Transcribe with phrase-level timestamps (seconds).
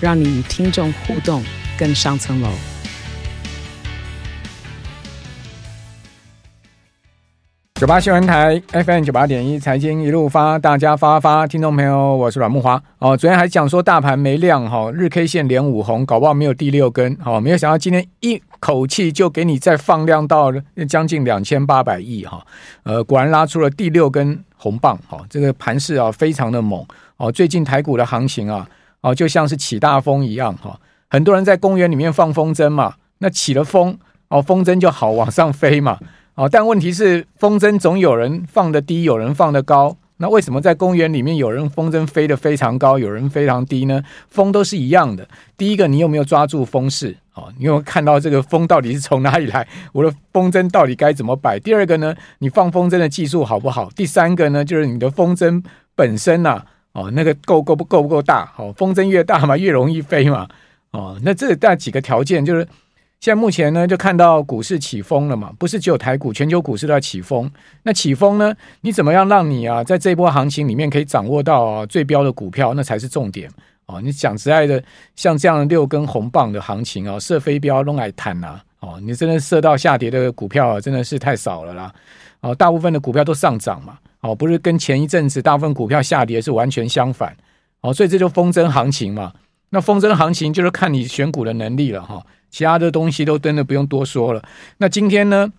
[0.00, 1.42] 让你与听众互动
[1.76, 2.48] 更上层楼。
[7.74, 12.80] 九八新闻台 FM 九八点一财经一路发，大家发发，听众朋友，我是阮木华。
[12.98, 17.16] 哦，昨天还讲说大盘没量哈，日 K 线连五红，搞不好没有第六根。
[17.20, 20.52] 好，没有想到今天一口气就给你再放量到
[20.88, 22.44] 将近两千八百亿哈。
[22.82, 24.98] 呃，果然拉出了第六根红棒。
[25.08, 26.84] 哈，这个盘势啊非常的猛。
[27.16, 28.68] 哦，最近台股的行情啊，
[29.00, 30.80] 哦就像是起大风一样哈。
[31.08, 35.98] 很多人在公园里面放风筝嘛，那起了风，哦风筝就好往上飞嘛。
[36.34, 39.96] 哦，但问题是风筝总有人放得低，有人放得高。
[40.20, 44.02] 那为什么在公园里面有人风筝飞得非常高，有人非常低呢？
[44.28, 45.26] 风都是一样的。
[45.56, 47.16] 第一个，你有没有抓住风势？
[47.34, 49.66] 哦，你有没有看到这个风到底是从哪里来？
[49.92, 51.58] 我的风筝到底该怎么摆？
[51.60, 53.88] 第二个呢，你放风筝的技术好不好？
[53.94, 55.62] 第三个呢，就是你的风筝
[55.94, 56.66] 本身呐、啊，
[56.98, 58.52] 哦，那个够够不够不够大？
[58.56, 60.48] 哦，风筝越大嘛，越容易飞嘛。
[60.90, 62.66] 哦，那这那几个条件就是。
[63.20, 67.50] 现在目前呢，就看到股市起风了嘛，不是只有台股，全球股市都在起风。
[67.82, 73.50] 那起风呢，你怎么样让你啊，在这波行情里面可以掌握到最标的股票，那才是重点
[73.86, 74.00] 哦。
[74.00, 74.80] 你讲实在的，
[75.16, 81.92] 像这样六根红棒的行情啊，射飞镖弄来谈呐，哦，你真的射到下跌的股票，真的是太少了啦。
[82.40, 87.36] 哦，大部分的股票都上涨嘛，哦，不是跟前一阵子大部分股票下跌是完全相反。
[87.80, 89.32] 哦，所以这就风筝行情嘛。
[89.70, 92.24] 那风筝行情就是看你选股的能力了哈。
[92.50, 94.42] 其他的东西都真的不用多说了。
[94.78, 95.52] 那今天呢，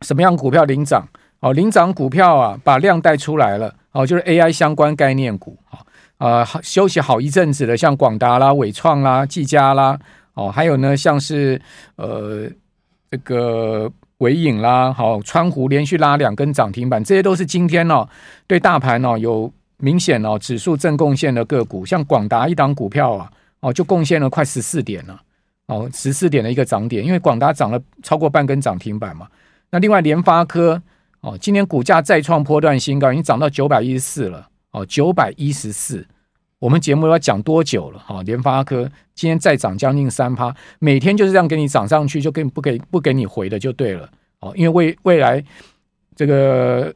[0.00, 1.06] 什么样股票领涨？
[1.40, 3.74] 哦，领涨股票啊，把量带出来了。
[3.92, 5.58] 哦，就是 AI 相关概念股。
[5.70, 5.78] 啊，
[6.18, 9.98] 呃，休息好一阵子的，像广达啦、伟创啦、技嘉啦，
[10.32, 11.60] 哦，还有呢，像是
[11.96, 12.48] 呃
[13.10, 13.92] 这个
[14.24, 18.08] 纬颖啦，好，川湖连续拉两根涨停板，这些都是今天哦
[18.46, 21.84] 对大盘哦有明显哦指数正贡献的个股。
[21.84, 23.30] 像广达一档股票啊，
[23.60, 25.20] 哦就贡献了快十四点了。
[25.66, 29.28] 哦，十四点的一个涨点，因为广达涨了超过半根涨停板嘛。
[29.70, 30.80] 那另外联发科
[31.20, 34.48] 哦，今年股价再创波段新高，已经涨到九百一十四了。
[34.70, 36.06] 哦，九百一十四，
[36.64, 37.98] 我们节目要讲多久了？
[37.98, 44.08] 哈、哦，联发科今天再涨将近三趴，每天就是这样给你涨上去，就给不给不给你回的就对了。
[44.40, 45.44] 哦，因为未未来
[46.16, 46.90] 这个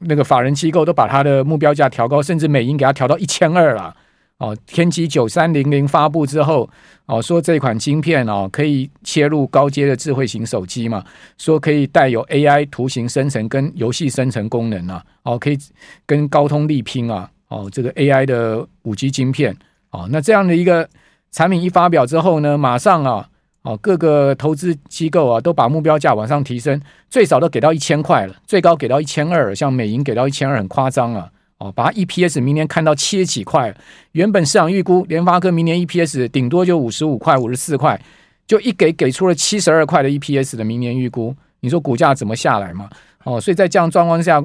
[0.00, 3.94] 那个法人机构都把它的目标价调高，甚至美银给它调到一千二了。
[4.38, 6.68] 哦，天玑九三零零发布之后，
[7.06, 11.04] 哦，说这款晶片哦可以切入高阶的智慧型手机嘛，
[11.38, 15.58] 说可以带有 AI 图形生成跟游戏生成功能啊，哦，可以
[16.04, 19.54] 跟高通力拼啊，哦，这个 AI 的五 G 晶片，
[19.90, 20.88] 哦，那这样的一个
[21.30, 23.28] 产品一发表之后呢，马上啊，
[23.62, 31.28] 哦，各个投资机构啊都把目标价往上提升，最少都给到一千块了，最高给到一千二，像美银给到一千二，很夸张啊。
[31.58, 33.74] 哦，把 EPS 明年看到七十几块，
[34.12, 38.00] 原本市场预估联发科明年 EPS 顶多就五十五块、五十四块，
[38.46, 42.88] 就一给给出了七十二块的 EPS 的明年预估，你说股价怎么下来嘛？
[43.24, 44.42] 哦，所以在这样状况下，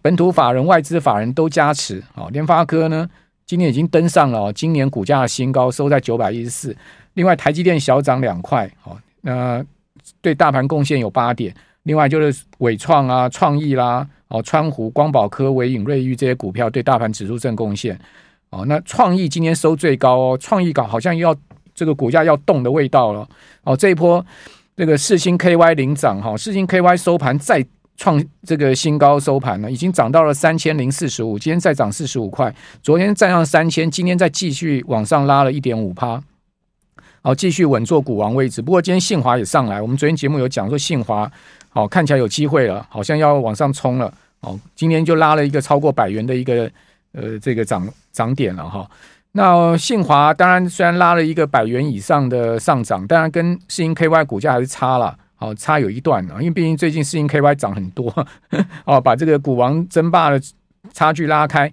[0.00, 2.02] 本土法人、外资法人都加持。
[2.14, 3.08] 哦，联发科呢，
[3.44, 6.76] 今年已经登上了今年股价的新高，收在九百一十四。
[7.14, 9.62] 另外，台积电小涨两块，哦，那
[10.20, 11.54] 对大盘贡献有八点。
[11.82, 14.06] 另外就是伟创啊、创意啦。
[14.28, 17.98] 哦，川湖、光宝科、纬颖、瑞昱这些股票对大盘指数正贡献。
[18.48, 21.36] 哦，那创意今天收最高哦，创意搞好像又要
[21.74, 23.28] 这个股价要动的味道了。
[23.64, 24.24] 哦，这一波
[24.74, 27.62] 这个世星 KY 领涨哈，世星 KY 收盘再
[27.96, 36.22] 创这个新高收盘了，已经涨到了三千零四十五，今天再涨四十五块，昨天站上三千，今天再继续往上拉了一点五趴。
[37.22, 38.60] 好，继续稳坐股王位置。
[38.60, 41.30] 不过今天信华也上来，我们昨天节目有讲说信华。
[41.68, 44.12] 好，看起来有机会了，好像要往上冲了。
[44.40, 46.70] 哦，今天就拉了一个超过百元的一个
[47.12, 48.90] 呃这个涨涨点了哈。
[49.30, 56.36] 那信华当然虽然拉了一个百元以上的上涨，当然跟世芯 KY 股价还是差了，好差有一段啊。
[56.38, 58.10] 因为毕竟最近世芯 KY 涨很多，
[58.86, 60.40] 哦，把这个股王争霸的
[60.92, 61.70] 差距拉开。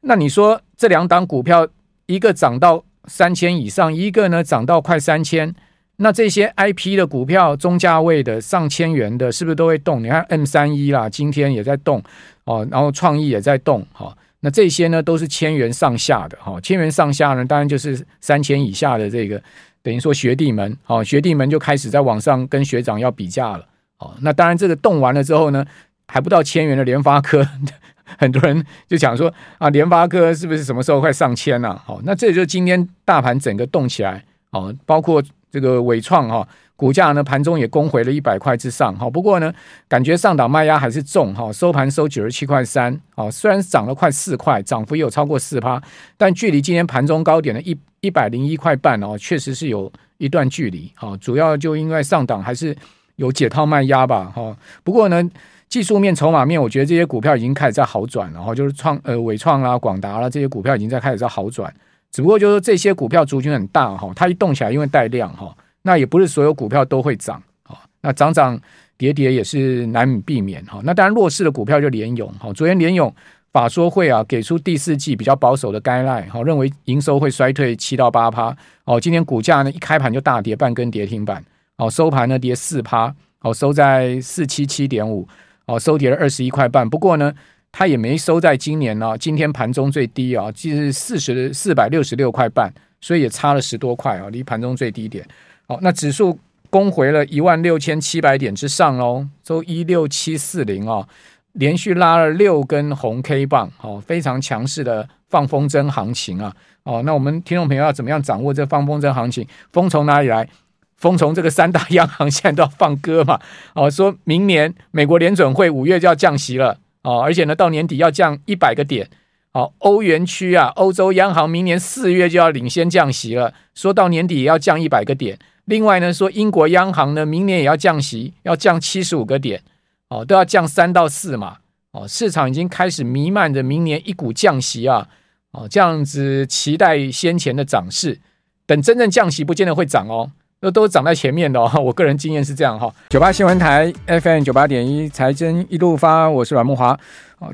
[0.00, 1.68] 那你说这两档股票，
[2.06, 5.54] 一个涨到三千以上，一个呢涨到快三千。
[6.02, 10.02] 那这些 IP 的股票，中价位的上千元的，是不是都会动？
[10.02, 12.02] 你看 M 三一啦，今天也在动
[12.44, 19.42] 哦，然后创意也在动，好，那这些呢都是千元上下的哈，千元上下呢，当然就是三千以下的这个，
[19.82, 23.66] 等于说学弟们，哦，学弟们就开始在网上跟学长要比价了，
[23.98, 25.64] 哦，那当然这个动完了之后呢，
[26.06, 27.46] 还不到千元的联发科，
[28.18, 31.80] 很多人就讲说啊，联发科是不是什么时候快上千了？
[31.84, 36.46] 好，那这就是今天大盘整个动起来，哦，包括这个伟创哈。
[36.80, 39.52] 股价呢，盘中也攻回了一百块之上，哈，不过呢，
[39.86, 45.78] 感觉上档卖压还是重，哈，收盘收九十七块三，哦，虽然涨了快四块，涨幅也有超过四趴，
[46.16, 52.74] 但距离今天盘中高点的一一百零一块半哦，确实是有一段距离，哈，主要就因为上档还是
[53.16, 55.22] 有解套卖压吧，哈，不过呢，
[55.68, 61.70] 技术面、筹码面，我觉得这些股票已经开始在好转了，哈，就是创呃伟创啦、广达啦这些股票已经在开始在好转，
[62.10, 65.54] 只不过就是这些股票族群很大，哈，它一动起来因为带量，哈。
[65.82, 68.60] 那也不是所有股票都会涨啊，那涨涨
[68.96, 70.80] 跌跌也是难以避免哈。
[70.84, 73.12] 那当然弱势的股票就联勇哈，昨天联勇
[73.52, 78.54] 法说会啊给出第四季比较保守的概赖哈，认为营收会衰退七到八趴
[78.84, 79.00] 哦。
[79.00, 81.42] 今天股价呢一开盘就大跌半根跌停板
[81.76, 85.26] 哦，收盘呢跌四趴哦，收在四七七点五
[85.64, 86.88] 哦，收跌了二十一块半。
[86.88, 87.32] 不过呢，
[87.72, 95.26] 它也没收在今年呢，今天盘中最低啊，即是四十四百六十六块半，所以也差了十多块啊，离盘中最低点。
[95.70, 96.36] 好，那指数
[96.68, 101.06] 攻回了一万六千七百点之上哦，周一六七四零哦，
[101.52, 106.52] 连续拉了六根红 K 棒，哦，非常强势的放风筝行情啊！
[106.82, 109.46] 哦，那我们听众朋友要怎么样掌握这放风筝行情？
[109.72, 110.48] 风从哪里来？
[110.96, 113.38] 风从这个三大央行现在都要放歌嘛！
[113.76, 119.08] 哦，说明年美国联准会五月就要降息了哦，而且呢，到年底要降一百个点。
[119.52, 125.38] 哦，欧元区啊，欧洲央行明年四月就要领先降息了，说到年底也要降一百个点。
[125.66, 129.62] 另外呢，说英国央行呢，明年也要降息，要降七十五个点，
[130.08, 131.58] 哦，都要降三到四嘛，
[131.92, 135.06] 哦，市场已经开始弥漫着明年一股降息啊，
[135.52, 138.18] 哦，这样子期待先前的涨势，
[138.66, 142.92] 等真正降息不见得会涨哦，那都涨在前面的哦， 我个人经验是这样哈。
[143.08, 146.98] 九八新闻台 FM 九八点一财经一路发，我是阮慕驊。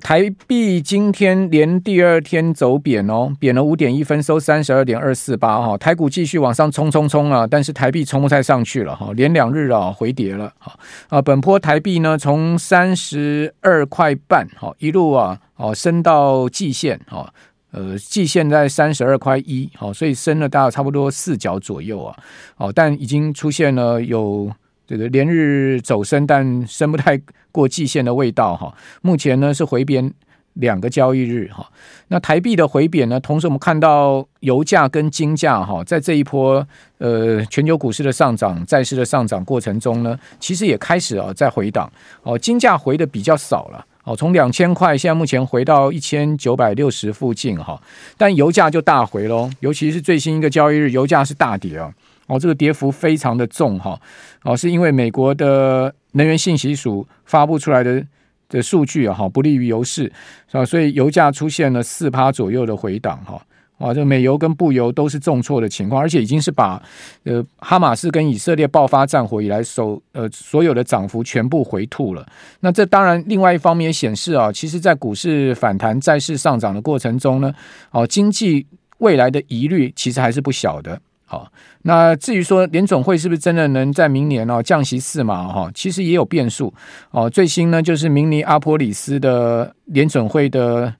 [0.00, 5.78] 台币今天连第二天走贬哦，贬了五点一分，收三十二点二四八哈。
[5.78, 10.76] 台股继续往上冲冲冲啊，但是台币冲不太上去了哈，连两日啊回跌了哈。
[11.08, 17.32] 啊，本波台币呢从三十二块半哈一路啊哦升到季线哈，
[17.70, 22.16] 呃季线在三十二块一好，所以升了大概差不多四角左右啊。
[22.56, 24.52] 哦，但已经出现了有。
[24.86, 28.72] 这个连日走升，但升不太过季线的味道哈。
[29.02, 30.12] 目前呢是回贬
[30.54, 31.68] 两个交易日哈。
[32.08, 36.66] 那台币的回贬呢，同时我们看到油价跟金价哈，在这一波
[36.98, 41.90] 呃全球股市的上涨、债市的上涨过程中呢，其实也开始啊在回档
[42.22, 42.38] 哦。
[42.38, 47.82] 金价回的比较少了哦，从两千块现在目前回到一千九百六十附近哈。
[48.16, 51.92] 但油价就大回喽，尤其是最新一个交易日，油价是大跌啊。
[52.26, 54.00] 哦这个跌幅非常的重哈，
[54.42, 58.04] 哦，是因为美国的能源信息署发布出来的
[58.48, 60.04] 的数据啊，哈，不利于油市，
[60.50, 60.64] 是吧？
[60.64, 63.40] 所以油价出现了四趴左右的回档哈，
[63.78, 66.82] 哇，这美油跟布油都是重挫的情况，而且已经是把
[67.24, 72.26] 呃哈马斯跟以色列爆发战火以来首呃所有的涨幅全部回吐了。
[72.60, 77.52] 那这当然另外一方面也显示啊，其实在股市反弹、债市上涨的过程中呢，
[77.90, 78.66] 哦，经济
[78.98, 81.00] 未来的疑虑其实还是不小的。
[81.28, 81.50] 好，
[81.82, 86.72] 那至于说联总会是不是真的能在明年哦降息四码哈，其实也有变数
[87.10, 87.28] 哦。
[87.28, 90.94] 最新呢就是明尼阿波里斯的联总会的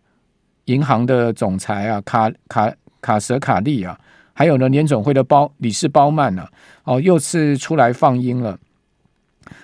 [0.64, 3.96] 银行的总裁啊卡卡卡舍卡利啊，
[4.32, 6.50] 还有呢联总会的包理事包曼啊，
[6.82, 8.58] 哦又是出来放鹰了，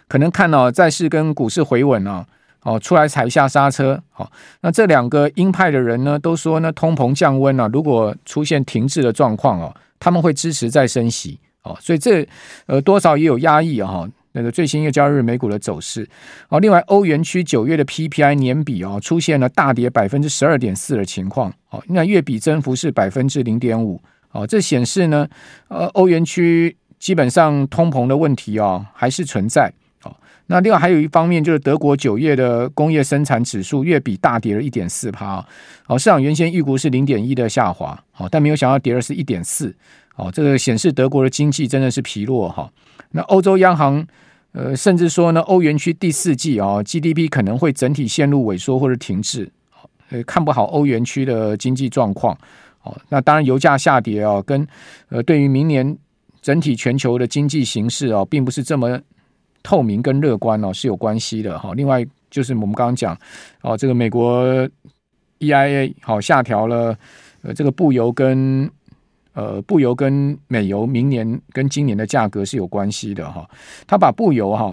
[0.07, 2.27] 可能看到债市跟股市回稳啊，哦
[2.63, 4.03] 哦出来踩下刹车。
[4.11, 9.75] 好，那这两个鹰派的人呢都说呢通膨降温啊，如果出现停滞的状况哦。
[10.05, 12.29] 他们会支持再升息哦，所以这
[12.67, 14.09] 呃多少也有压抑啊哈。
[14.33, 16.05] 那个最新一个交易日美股的走势
[16.49, 24.03] 哦，另外欧元区九月的 PPI 年比啊出现了大跌百分之十二点四的情况哦，那月比增幅是百分之零点五
[24.33, 25.29] 哦，这显示呢
[25.69, 30.19] 呃欧元区基本上通膨的问题哦还是存在好。
[30.47, 35.45] 那另外还有一方面就是德国九月的工业生产指数月比大跌了一点四趴
[35.87, 37.99] 哦，市场原先预估是零点一的下滑。
[38.19, 39.75] 哦，但没有想到跌的是一点四，
[40.17, 42.71] 哦，这个显示德国的经济真的是疲弱哈。
[43.13, 44.05] 那欧洲央行
[44.53, 49.51] 呃，甚至说呢，欧元区第四季啊，GDP 可能会整体陷入萎缩或者停滞，
[50.11, 52.37] 呃，看不好欧元区的经济状况。
[52.83, 54.67] 哦，那当然油价下跌啊，跟
[55.09, 55.97] 呃，对于明年
[56.43, 59.01] 整体全球的经济形势啊，并不是这么
[59.63, 61.73] 透明跟乐观哦，是有关系的哈。
[61.75, 63.17] 另外就是我们刚刚讲
[63.63, 64.69] 哦，这个美国。
[65.43, 66.97] EIA 好下调了
[67.43, 68.71] 呃这个布油跟
[69.33, 73.45] 呃布油跟美油明年跟今年的价格是有关系的哈，
[73.85, 74.73] 他把布油哈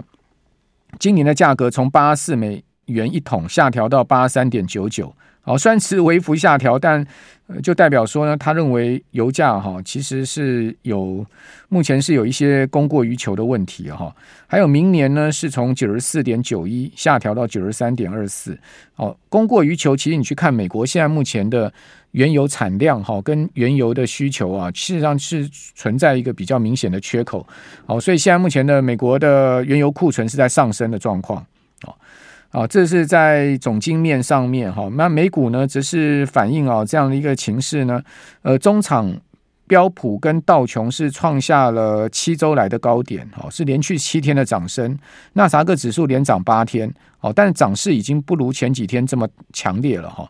[1.00, 5.14] 今年的价格从八四美元一桶下调到八十三点九九。
[5.42, 7.04] 好，虽然是微幅下调，但
[7.62, 11.24] 就代表说呢，他认为油价哈其实是有
[11.70, 14.14] 目前是有一些供过于求的问题哈。
[14.46, 18.56] 还有明年呢，是从九十四点九一下调到九十三点二四。
[18.96, 21.72] 哦，供过于求，其实你去看美国现在目前的
[22.10, 27.44] 原油产量哈，跟原油的需求啊，事实上是存在一个比较明显的缺口。
[27.86, 31.44] 好，所以现在目前的美国的原油库存是在上升的状况。
[32.50, 38.02] 啊，这是在总经面上面哈，那美股呢，则是反映啊这样的一个情势呢。
[38.42, 39.16] 呃，中场
[39.68, 44.98] 标普跟道琼是创下了七周来的高点，哈，是连续七天的涨升。
[45.34, 50.28] 纳萨克指数连涨八天，哦，但是涨势已经不如前几天这么强烈了哈。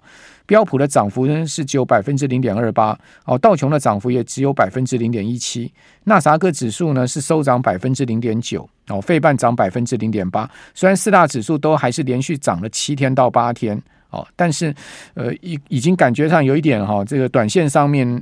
[0.50, 10.50] 标普的涨幅呢是只有百分之零点二八，哦，道琼的涨幅也只有百分之零点一七，纳斯达克指数呢是收涨百分之零点九，哦，费半涨百分之零点八。
[10.74, 13.80] 虽然四大指数都还是连续涨了七天到八天，
[14.10, 14.74] 哦，但是
[15.14, 18.20] 呃，已已经感觉上有一点哈、哦，这个短线上面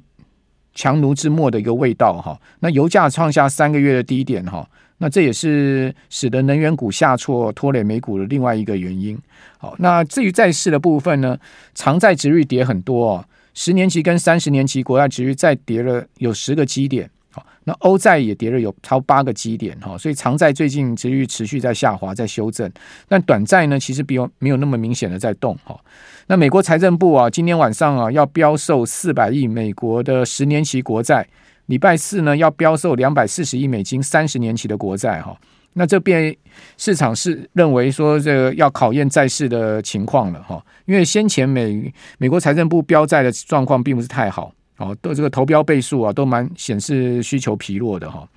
[0.74, 2.40] 强弩之末的一个味道哈、哦。
[2.60, 4.58] 那油价创下三个月的低点哈。
[4.58, 4.68] 哦
[4.98, 9.16] 那这也是使得能源股下挫拖累美股的另外一个原因。
[9.56, 11.38] 好，那至于债市的部分呢，
[11.74, 13.24] 长债殖率跌很多哦，
[13.54, 17.08] 十年期跟三十年期国债殖率再跌了有十个基点。
[17.30, 22.68] 好，那欧债也跌了有超八个基点哈，所以长债最近殖率持续在下滑，在修正。
[23.06, 25.78] 但短债呢，其实比没有那么明显的在动哈。
[26.26, 31.24] 那美国财政部啊，今天晚上啊要标售四百亿美国的十年期国债。
[31.68, 35.34] 礼拜四呢，要标售两百四十亿美金三十年期的国债哈，
[35.74, 36.36] 那这边
[36.76, 48.28] 市场是认为说这个要考验债市的情况了哈，因为先前美美国财政部标债的状况并不是太好哦，都这个投标倍数啊都蛮显示需求疲弱的哈。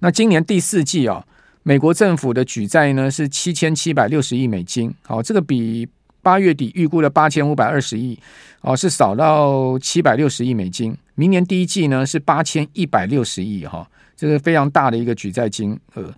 [0.00, 1.24] 那今年第四季啊，
[1.62, 5.88] 美国政府的举债呢是七千七百六十亿美金，好，这个比。
[6.24, 8.16] 八月底预估的八千五百二十亿，
[8.60, 10.96] 哦，是少到七百六十亿美金。
[11.14, 16.12] 明年第一季呢是八千一百六十亿，哈，这个非常大的一个举债金额。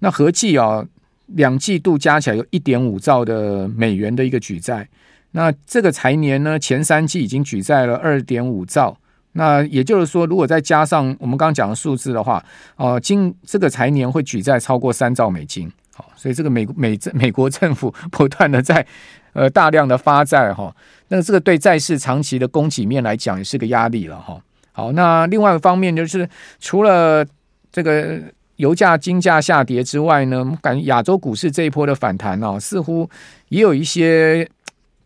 [0.00, 0.84] 那合计啊，
[1.26, 4.88] 两季度加起来有一点五兆的美元的一个举债。
[5.32, 8.96] 那这个财年呢，前三季已经举债了二点五兆。
[9.32, 12.44] 那也就是说，如果再加上我们刚刚讲的数字的话，
[12.76, 15.70] 哦，今这个财年会举债超过三兆美金。
[15.94, 18.84] 好，所以这个美美美国政府不断的在。
[19.32, 20.74] 呃，大量的发债哈，
[21.08, 24.40] 那这个对债市长期的供给面来讲也是个压力了哈。
[24.72, 27.24] 好，那另外一方面就是，除了
[27.70, 28.20] 这个
[28.56, 33.08] 油价、金价下跌之外呢，感觉亚洲股市这一波的反弹啊，似乎
[33.48, 34.48] 也有一些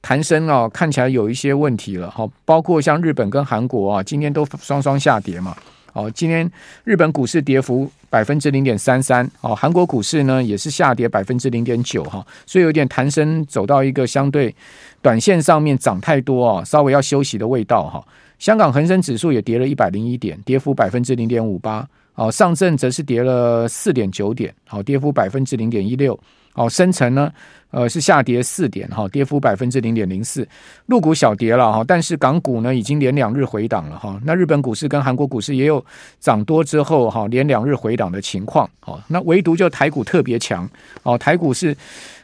[0.01, 2.29] 弹升啊，看起来有一些问题了哈。
[2.45, 5.57] 包括像日本跟韩国啊，今天都双双下跌嘛。
[5.93, 6.51] 好，今天
[6.83, 14.55] 日本股市跌幅百分之零点三三，哦，韩国股市呢也是下跌百分之零点九，哈，所以有点弹升走到一个相对
[15.03, 18.07] 短线上面涨太多哦，稍微要休息的味道哈。
[18.39, 26.17] 香港恒生指数也跌了一百零一点，跌幅百分之零点五八，哦，上证则是跌了四点九点，好，跌幅百分之零点一六，
[26.55, 27.31] 哦，深成呢。
[27.71, 30.47] 呃，是下跌四点哈，跌幅百分之零点零四，
[30.87, 34.17] 陆股小跌了哈，但是港股呢已经连两日回档了哈。
[34.25, 35.85] 那日本股市跟韩国股市也有
[36.21, 38.71] 涨多之后哈，连两日回档的情况。
[38.87, 40.71] 哦，那唯独就台股特别强
[41.03, 41.77] 哦，台股是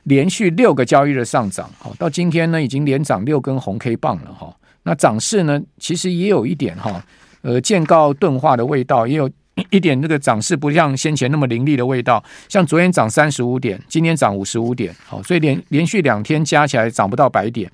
[0.05, 4.55] 连续六个交易日上涨，哦，到今天呢已经连涨六根红 K 棒了哈。
[4.85, 7.05] 那涨势呢其实也有一点哈，
[7.43, 9.29] 呃，见告钝化的味道，也有。
[9.71, 17.71] 一点这个涨势不像先前那么凌厉的味道，像昨天涨三十五点，今天涨五十五点，好，所以连连续两天加起来涨不到百点，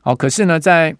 [0.00, 0.94] 好，可是呢，在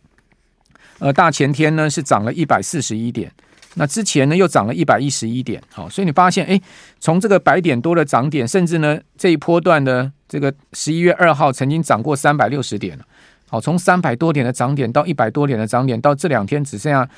[0.99, 3.31] 呃大前天呢是涨了一百四十一点，
[3.75, 6.61] 那之前呢又涨了一百一十一点，好，所以你发现，哎，
[7.00, 13.05] 从这个百点多的涨点，甚至呢这一波段的这个十一月二号曾经涨过三百六十点了。
[13.49, 17.09] 好，从三百多点的涨点到一百多点的涨点，到这两天只剩下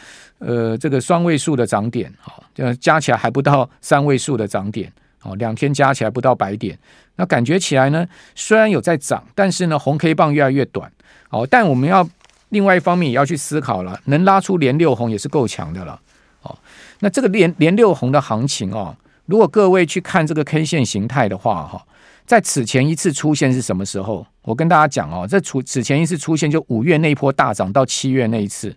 [0.41, 6.79] 呃这个双位数的涨点，好，这加起来还不到三位数的涨点，好，两天加起来不到百点，
[7.17, 10.93] 那感觉起来呢，虽然有在涨，但是呢红 K 棒越来越短，
[11.31, 12.07] 好，但我们要
[12.51, 15.99] 另外一方面也要去思考了，能拉出连六红也是够强的了，
[16.43, 16.59] 好，
[17.01, 18.95] 那这个连连六红的行情哦，
[19.25, 21.83] 如果各位去看这个 K 线形态的话，哈。
[22.29, 24.27] 在此前一次出现是什么时候？
[24.43, 28.77] 我跟大家讲哦，在此此前一次出现就五月那一波大涨到七月那一次，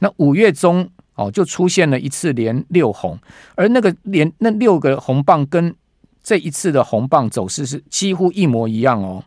[0.00, 3.18] 那五月中哦就出现了一次连六红，
[3.54, 5.74] 而那个连那六个红棒跟
[6.22, 9.24] 这一次的红棒走势是几乎一模一样哦。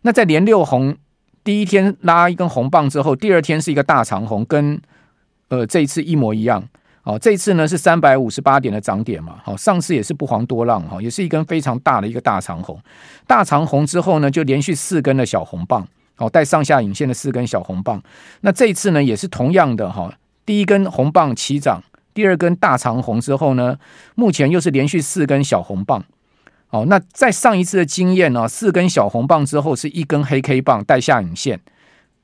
[0.00, 0.96] 那在连六红
[1.44, 4.80] 第一天拉一根红棒之后，第二天是一个大长红，跟
[5.48, 6.66] 呃这一次一模一样。
[7.06, 9.36] 哦，这次呢是三百五十八点的涨点嘛。
[9.44, 12.76] 好，上次也是不遑多让哈，也是一根非常大的一个大长红。
[13.28, 15.86] 大长红之后呢，就连续四根的小红棒，
[16.16, 18.02] 哦，带上下影线的四根小红棒。
[18.40, 20.12] 那这一次呢，也是同样的哈，
[20.44, 21.80] 第一根红棒齐涨，
[22.12, 23.78] 第二根大长红之后呢，
[24.16, 26.04] 目前又是连续四根小红棒。
[26.70, 31.60] 哦，那在上一次的经验呢，四根小红棒之后是一根黑 K 棒带下影线。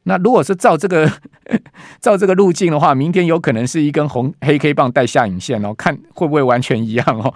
[0.04, 1.10] 那如果是照这个
[2.00, 7.32] 照这个路径的话，明天有可能是一根红黑 K 棒带下影线哦，看会不会完全一样哦？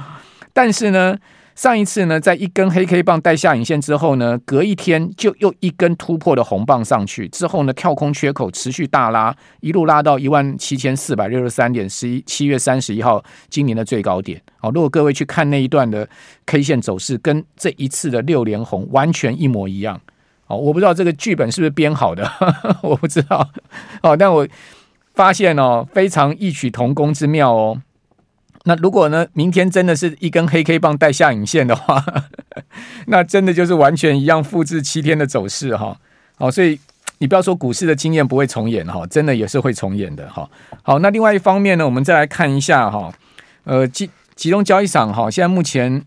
[0.53, 1.17] 但是呢，
[1.55, 14.41] 上一次呢，在一根黑 K 棒带下影线之后呢，隔一天就又一根突破的红棒上去，之后呢，跳空缺口持续大拉，一路拉到一万七千四百六十三点十一，七月三十一号今年的最高点。
[14.61, 16.09] 哦，如果各位去看那一段的
[16.47, 20.01] K 线走势，跟这一次的六连红完全一模一样。
[20.47, 23.51] 哦，我不知道这个剧本是不是编好的，呵 呵我不知道。
[24.03, 24.47] 哦，但我
[25.15, 27.83] 发现哦，非常异曲同工之妙哦。
[28.65, 32.05] 那如果呢，明天真的是一根黑 K 棒带下影线的话，
[33.07, 35.97] 那真的就是完全一样复制七天的走势哈。
[36.39, 36.79] 好，哦，所以
[37.19, 40.49] 你不要说股市的经验不会重演哈，真的也是会重演的哈。
[40.83, 43.13] 好，那另外一方面呢，我们再来看一下哈，
[43.65, 46.05] 呃，集集中交易场哈，现在目前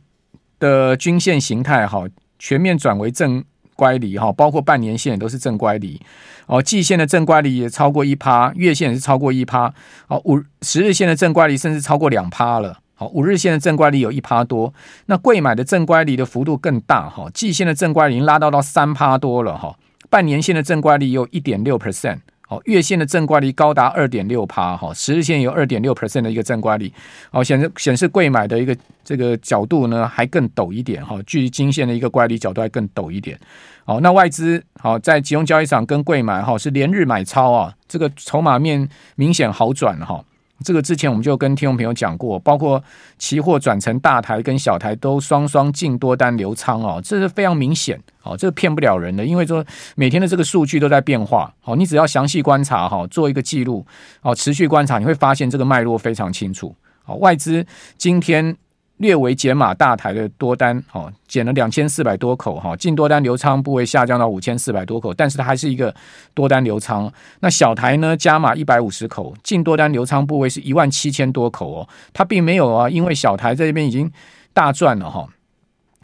[0.60, 2.05] 的均线形态哈，
[2.38, 3.43] 全面转为正。
[3.80, 6.00] 乖离哈，包括半年线也都是正乖离。
[6.48, 9.74] 哦，季线的正乖离也超过一趴，月线也是超过一趴。
[10.08, 14.74] 哦，五十日线的正乖离甚至超过两趴了，好，五日线的正乖离有一趴多，
[15.06, 19.76] 那贵买的正乖离的幅度更大哈，季线的正乖离已经拉到到三趴多了哈，
[20.10, 22.20] 半年线的正乖离有一点六 percent。
[22.50, 26.91] 哦，月线的正乖离高达二点六趴，哈，十日线有二点六 percent 的一个正乖离，
[27.32, 33.39] 哦，显示显示柜买的一个这个角度呢还更陡一点，哈，距离金线的一个乖离角度还更陡一点，
[33.86, 40.24] 哦，那外资好在集中交易场跟柜买哈是连日买超啊，这个筹码面明显好转哈。
[40.63, 42.84] 这个之前我们就跟听众朋友讲过，包括
[43.17, 53.86] 期货转成大台跟小台都双双进多单留仓哦，这是非常明显哦，这个骗不了人的，因为说每天的这个数据都在变化，哦，你只要详细观察哈，做一个记录，
[54.22, 57.65] 哦，持续观察，你会发现这个脉络非常清楚，哦，外资
[57.98, 58.56] 今天。
[59.00, 65.94] 略微减码大台的多单，哦，减了两千四百多口，哈，净多单流仓部位下降到五千四百多口，但是它还是一个
[66.34, 67.12] 多单流仓。
[67.40, 74.12] 那小台呢，加码一百五十口，净多单流仓部位是一万七千多口哦，它并没有啊，因为小台在这边已经
[74.54, 75.28] 大赚了哈，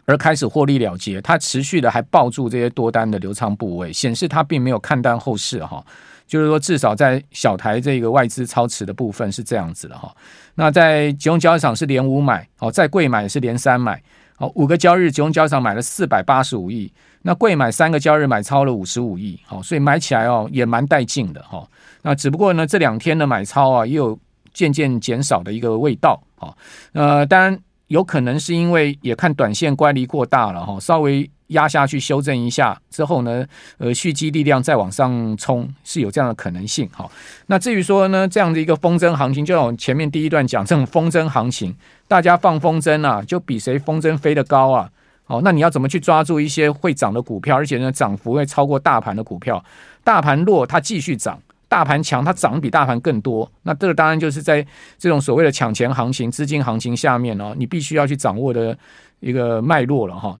[0.06, 5.84] 而开始获利了结，它持续的还抱住这些多单的流仓部位，显示它并没有看淡后市哈。
[6.26, 10.12] 就是说，至少在小台这个外资超持的部分是这样子的哈。
[10.56, 14.02] 那在集中交易场是连五买，哦，在贵买是连三买，
[14.38, 21.66] 哦，五个交易日集中交易场买了四百八十五亿，那贵买三个交易日买超了五十五亿，好，所以买起来哦也蛮带劲的哈。
[22.02, 24.18] 那只不过呢，这两天的买超啊也有
[24.52, 26.56] 渐渐减少的一个味道，好，
[26.92, 31.30] 呃，当然有可能是因为也看短线乖离过大了哈，稍微。
[31.48, 33.46] 压下去修正一下之后呢，
[33.78, 36.88] 呃，蓄积力量再往上冲是有这样的可能性。
[36.92, 37.10] 好，
[37.46, 41.74] 那至于说呢，这样的一个风筝行情，就像我前面第一段讲，这种风筝行情，
[42.08, 44.90] 大家放风筝啊，就比谁风筝飞得高啊。
[45.28, 49.62] 好，那你要怎么去抓住一些会涨的股票，而且呢，涨幅会超过大盘的股票？
[50.02, 51.36] 大盘弱，它继续涨；
[51.68, 53.50] 大盘强，它涨比大盘更多。
[53.64, 54.64] 那这个当然就是在
[54.96, 58.76] 这种所谓的抢钱行情、资金行情下面哦，你必须要去掌握的
[59.18, 60.32] 一个脉络了哈。